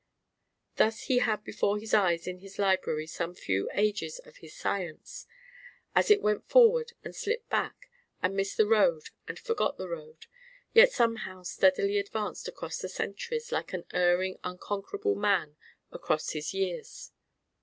[0.77, 5.27] Thus he had before his eyes in his library some few Ages of his Science
[5.93, 7.87] as it went forward and slipped back
[8.19, 10.25] and missed the road and forgot the road,
[10.73, 15.55] yet somehow steadily advanced across the centuries like an erring unconquerable man
[15.91, 17.11] across his years.